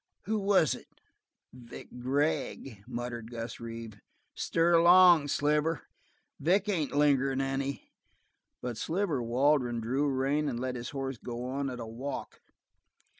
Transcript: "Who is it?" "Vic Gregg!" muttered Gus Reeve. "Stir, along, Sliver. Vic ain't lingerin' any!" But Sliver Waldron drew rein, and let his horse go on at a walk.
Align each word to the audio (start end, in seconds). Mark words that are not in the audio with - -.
"Who 0.23 0.51
is 0.55 0.73
it?" 0.73 0.87
"Vic 1.53 1.89
Gregg!" 1.99 2.83
muttered 2.87 3.29
Gus 3.29 3.59
Reeve. 3.59 3.99
"Stir, 4.33 4.73
along, 4.73 5.27
Sliver. 5.27 5.87
Vic 6.39 6.67
ain't 6.69 6.93
lingerin' 6.95 7.39
any!" 7.39 7.91
But 8.63 8.77
Sliver 8.77 9.21
Waldron 9.21 9.79
drew 9.79 10.07
rein, 10.09 10.49
and 10.49 10.59
let 10.59 10.73
his 10.73 10.89
horse 10.89 11.19
go 11.19 11.45
on 11.45 11.69
at 11.69 11.79
a 11.79 11.85
walk. 11.85 12.41